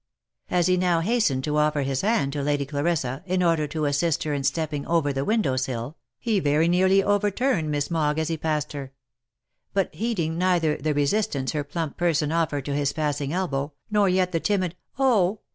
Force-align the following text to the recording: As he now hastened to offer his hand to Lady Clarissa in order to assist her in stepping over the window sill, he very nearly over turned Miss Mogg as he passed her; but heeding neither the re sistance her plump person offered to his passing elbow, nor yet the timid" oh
As 0.49 0.65
he 0.65 0.77
now 0.77 1.01
hastened 1.01 1.43
to 1.43 1.57
offer 1.57 1.83
his 1.83 2.01
hand 2.01 2.33
to 2.33 2.41
Lady 2.41 2.65
Clarissa 2.65 3.21
in 3.27 3.43
order 3.43 3.67
to 3.67 3.85
assist 3.85 4.23
her 4.23 4.33
in 4.33 4.43
stepping 4.43 4.83
over 4.87 5.13
the 5.13 5.23
window 5.23 5.55
sill, 5.57 5.95
he 6.17 6.39
very 6.39 6.67
nearly 6.67 7.03
over 7.03 7.29
turned 7.29 7.69
Miss 7.69 7.91
Mogg 7.91 8.17
as 8.17 8.27
he 8.27 8.35
passed 8.35 8.73
her; 8.73 8.93
but 9.75 9.93
heeding 9.93 10.39
neither 10.39 10.75
the 10.77 10.95
re 10.95 11.05
sistance 11.05 11.51
her 11.51 11.63
plump 11.63 11.97
person 11.97 12.31
offered 12.31 12.65
to 12.65 12.73
his 12.73 12.93
passing 12.93 13.31
elbow, 13.31 13.73
nor 13.91 14.09
yet 14.09 14.31
the 14.31 14.39
timid" 14.39 14.75
oh 14.97 15.41